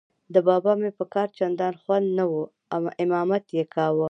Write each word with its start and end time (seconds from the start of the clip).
د 0.33 0.35
بابا 0.47 0.71
مې 0.81 0.91
په 0.99 1.05
کار 1.13 1.27
چندان 1.37 1.73
خوند 1.81 2.07
نه 2.17 2.25
و، 2.31 2.33
امامت 3.03 3.45
یې 3.57 3.63
کاوه. 3.73 3.99